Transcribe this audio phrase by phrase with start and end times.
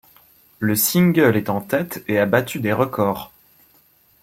[0.57, 3.31] Le single est en tête et a battu des records.